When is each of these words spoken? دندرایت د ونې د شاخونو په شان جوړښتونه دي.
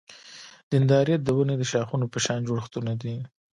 دندرایت 0.71 1.21
د 1.23 1.29
ونې 1.37 1.55
د 1.57 1.63
شاخونو 1.71 2.05
په 2.13 2.19
شان 2.25 2.39
جوړښتونه 2.47 2.91
دي. 3.01 3.15